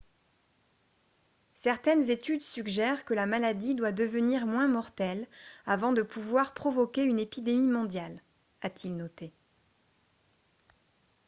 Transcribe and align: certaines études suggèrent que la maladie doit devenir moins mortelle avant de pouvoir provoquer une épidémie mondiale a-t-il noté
certaines 1.53 2.09
études 2.09 2.41
suggèrent 2.41 3.05
que 3.05 3.13
la 3.13 3.27
maladie 3.27 3.75
doit 3.75 3.91
devenir 3.91 4.47
moins 4.47 4.67
mortelle 4.67 5.27
avant 5.67 5.91
de 5.93 6.01
pouvoir 6.01 6.55
provoquer 6.55 7.03
une 7.03 7.19
épidémie 7.19 7.67
mondiale 7.67 8.19
a-t-il 8.63 8.97
noté 8.97 9.31